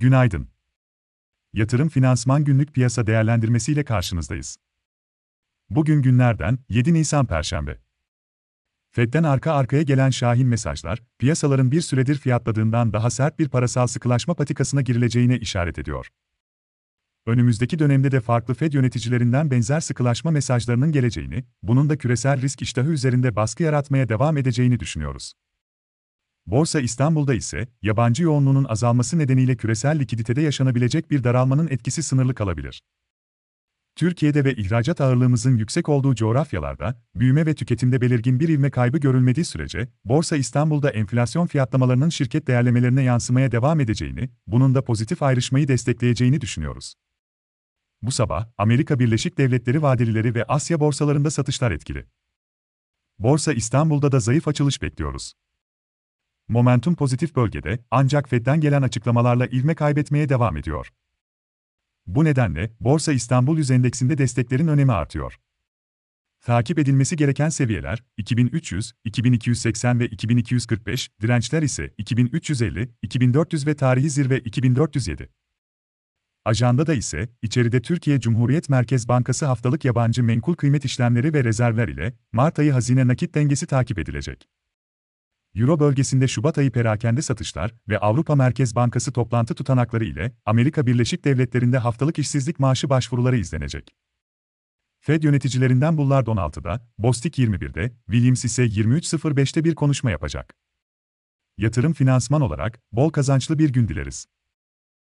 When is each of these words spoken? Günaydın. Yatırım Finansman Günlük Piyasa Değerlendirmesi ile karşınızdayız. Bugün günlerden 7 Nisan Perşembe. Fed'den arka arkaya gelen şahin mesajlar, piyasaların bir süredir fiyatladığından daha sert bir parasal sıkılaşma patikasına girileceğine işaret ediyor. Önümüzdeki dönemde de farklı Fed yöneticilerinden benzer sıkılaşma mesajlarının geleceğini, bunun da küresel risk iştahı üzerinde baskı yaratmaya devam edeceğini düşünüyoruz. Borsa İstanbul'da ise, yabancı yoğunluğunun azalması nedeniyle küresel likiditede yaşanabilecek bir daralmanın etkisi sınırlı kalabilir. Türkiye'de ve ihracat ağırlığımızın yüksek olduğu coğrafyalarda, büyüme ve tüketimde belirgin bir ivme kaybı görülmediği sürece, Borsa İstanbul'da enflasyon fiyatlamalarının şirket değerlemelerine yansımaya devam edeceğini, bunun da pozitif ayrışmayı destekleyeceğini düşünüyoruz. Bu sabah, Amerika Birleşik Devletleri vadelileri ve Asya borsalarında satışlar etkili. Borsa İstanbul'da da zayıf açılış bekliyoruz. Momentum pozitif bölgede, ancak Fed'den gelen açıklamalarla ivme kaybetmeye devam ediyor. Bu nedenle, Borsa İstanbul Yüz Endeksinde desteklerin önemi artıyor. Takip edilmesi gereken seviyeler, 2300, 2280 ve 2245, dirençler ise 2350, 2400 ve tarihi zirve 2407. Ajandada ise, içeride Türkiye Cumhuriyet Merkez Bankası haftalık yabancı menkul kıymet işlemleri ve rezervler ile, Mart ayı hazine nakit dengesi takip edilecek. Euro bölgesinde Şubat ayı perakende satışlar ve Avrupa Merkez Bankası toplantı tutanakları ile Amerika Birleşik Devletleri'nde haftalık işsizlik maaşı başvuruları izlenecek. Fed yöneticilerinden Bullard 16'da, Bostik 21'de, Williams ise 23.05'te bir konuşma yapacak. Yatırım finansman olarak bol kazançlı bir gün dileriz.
Günaydın. 0.00 0.48
Yatırım 1.52 1.88
Finansman 1.88 2.44
Günlük 2.44 2.74
Piyasa 2.74 3.06
Değerlendirmesi 3.06 3.72
ile 3.72 3.84
karşınızdayız. 3.84 4.56
Bugün 5.70 6.02
günlerden 6.02 6.58
7 6.68 6.94
Nisan 6.94 7.26
Perşembe. 7.26 7.78
Fed'den 8.90 9.22
arka 9.22 9.52
arkaya 9.52 9.82
gelen 9.82 10.10
şahin 10.10 10.46
mesajlar, 10.46 11.02
piyasaların 11.18 11.70
bir 11.70 11.80
süredir 11.80 12.18
fiyatladığından 12.18 12.92
daha 12.92 13.10
sert 13.10 13.38
bir 13.38 13.48
parasal 13.48 13.86
sıkılaşma 13.86 14.34
patikasına 14.34 14.82
girileceğine 14.82 15.38
işaret 15.38 15.78
ediyor. 15.78 16.08
Önümüzdeki 17.26 17.78
dönemde 17.78 18.10
de 18.10 18.20
farklı 18.20 18.54
Fed 18.54 18.72
yöneticilerinden 18.72 19.50
benzer 19.50 19.80
sıkılaşma 19.80 20.30
mesajlarının 20.30 20.92
geleceğini, 20.92 21.44
bunun 21.62 21.90
da 21.90 21.98
küresel 21.98 22.42
risk 22.42 22.62
iştahı 22.62 22.90
üzerinde 22.90 23.36
baskı 23.36 23.62
yaratmaya 23.62 24.08
devam 24.08 24.36
edeceğini 24.36 24.80
düşünüyoruz. 24.80 25.34
Borsa 26.50 26.80
İstanbul'da 26.80 27.34
ise, 27.34 27.68
yabancı 27.82 28.22
yoğunluğunun 28.22 28.64
azalması 28.64 29.18
nedeniyle 29.18 29.56
küresel 29.56 29.98
likiditede 29.98 30.40
yaşanabilecek 30.40 31.10
bir 31.10 31.24
daralmanın 31.24 31.68
etkisi 31.68 32.02
sınırlı 32.02 32.34
kalabilir. 32.34 32.82
Türkiye'de 33.96 34.44
ve 34.44 34.54
ihracat 34.54 35.00
ağırlığımızın 35.00 35.56
yüksek 35.56 35.88
olduğu 35.88 36.14
coğrafyalarda, 36.14 37.02
büyüme 37.14 37.46
ve 37.46 37.54
tüketimde 37.54 38.00
belirgin 38.00 38.40
bir 38.40 38.48
ivme 38.48 38.70
kaybı 38.70 38.98
görülmediği 38.98 39.44
sürece, 39.44 39.88
Borsa 40.04 40.36
İstanbul'da 40.36 40.90
enflasyon 40.90 41.46
fiyatlamalarının 41.46 42.08
şirket 42.08 42.46
değerlemelerine 42.46 43.02
yansımaya 43.02 43.52
devam 43.52 43.80
edeceğini, 43.80 44.30
bunun 44.46 44.74
da 44.74 44.84
pozitif 44.84 45.22
ayrışmayı 45.22 45.68
destekleyeceğini 45.68 46.40
düşünüyoruz. 46.40 46.94
Bu 48.02 48.10
sabah, 48.10 48.48
Amerika 48.58 48.98
Birleşik 48.98 49.38
Devletleri 49.38 49.82
vadelileri 49.82 50.34
ve 50.34 50.44
Asya 50.44 50.80
borsalarında 50.80 51.30
satışlar 51.30 51.70
etkili. 51.70 52.06
Borsa 53.18 53.52
İstanbul'da 53.52 54.12
da 54.12 54.20
zayıf 54.20 54.48
açılış 54.48 54.82
bekliyoruz. 54.82 55.34
Momentum 56.50 56.94
pozitif 56.94 57.36
bölgede, 57.36 57.78
ancak 57.90 58.28
Fed'den 58.28 58.60
gelen 58.60 58.82
açıklamalarla 58.82 59.46
ivme 59.46 59.74
kaybetmeye 59.74 60.28
devam 60.28 60.56
ediyor. 60.56 60.92
Bu 62.06 62.24
nedenle, 62.24 62.70
Borsa 62.80 63.12
İstanbul 63.12 63.58
Yüz 63.58 63.70
Endeksinde 63.70 64.18
desteklerin 64.18 64.68
önemi 64.68 64.92
artıyor. 64.92 65.40
Takip 66.40 66.78
edilmesi 66.78 67.16
gereken 67.16 67.48
seviyeler, 67.48 68.04
2300, 68.16 68.92
2280 69.04 70.00
ve 70.00 70.06
2245, 70.06 71.10
dirençler 71.20 71.62
ise 71.62 71.94
2350, 71.98 72.90
2400 73.02 73.66
ve 73.66 73.76
tarihi 73.76 74.10
zirve 74.10 74.38
2407. 74.38 75.28
Ajandada 76.44 76.94
ise, 76.94 77.28
içeride 77.42 77.82
Türkiye 77.82 78.20
Cumhuriyet 78.20 78.68
Merkez 78.68 79.08
Bankası 79.08 79.46
haftalık 79.46 79.84
yabancı 79.84 80.24
menkul 80.24 80.54
kıymet 80.54 80.84
işlemleri 80.84 81.34
ve 81.34 81.44
rezervler 81.44 81.88
ile, 81.88 82.14
Mart 82.32 82.58
ayı 82.58 82.72
hazine 82.72 83.06
nakit 83.06 83.34
dengesi 83.34 83.66
takip 83.66 83.98
edilecek. 83.98 84.48
Euro 85.54 85.80
bölgesinde 85.80 86.28
Şubat 86.28 86.58
ayı 86.58 86.72
perakende 86.72 87.22
satışlar 87.22 87.74
ve 87.88 87.98
Avrupa 87.98 88.34
Merkez 88.34 88.74
Bankası 88.74 89.12
toplantı 89.12 89.54
tutanakları 89.54 90.04
ile 90.04 90.32
Amerika 90.44 90.86
Birleşik 90.86 91.24
Devletleri'nde 91.24 91.78
haftalık 91.78 92.18
işsizlik 92.18 92.58
maaşı 92.58 92.90
başvuruları 92.90 93.36
izlenecek. 93.36 93.94
Fed 95.00 95.22
yöneticilerinden 95.22 95.98
Bullard 95.98 96.26
16'da, 96.26 96.88
Bostik 96.98 97.38
21'de, 97.38 97.92
Williams 98.06 98.44
ise 98.44 98.64
23.05'te 98.64 99.64
bir 99.64 99.74
konuşma 99.74 100.10
yapacak. 100.10 100.54
Yatırım 101.58 101.92
finansman 101.92 102.40
olarak 102.40 102.80
bol 102.92 103.10
kazançlı 103.10 103.58
bir 103.58 103.70
gün 103.70 103.88
dileriz. 103.88 104.26